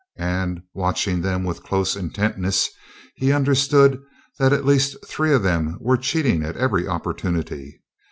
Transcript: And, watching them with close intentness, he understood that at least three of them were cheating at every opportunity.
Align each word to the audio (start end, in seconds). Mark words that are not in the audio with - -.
And, 0.17 0.63
watching 0.73 1.21
them 1.21 1.43
with 1.43 1.61
close 1.61 1.95
intentness, 1.95 2.71
he 3.13 3.31
understood 3.31 4.01
that 4.39 4.51
at 4.51 4.65
least 4.65 4.97
three 5.05 5.31
of 5.31 5.43
them 5.43 5.77
were 5.79 5.95
cheating 5.95 6.41
at 6.41 6.57
every 6.57 6.87
opportunity. 6.87 7.83